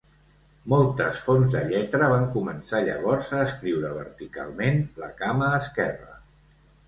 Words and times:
Moltes 0.71 1.19
fonts 1.25 1.51
de 1.55 1.59
lletra 1.73 2.07
van 2.13 2.23
començar 2.37 2.79
llavors 2.87 3.29
a 3.39 3.43
escriure 3.49 3.93
verticalment 3.99 4.83
la 5.03 5.11
cama 5.23 5.51
esquerra. 5.61 6.17